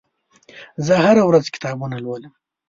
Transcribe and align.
زه 0.85 0.93
هره 1.05 1.23
ورځ 1.29 1.45
کتابونه 1.55 1.95
لولم. 2.03 2.33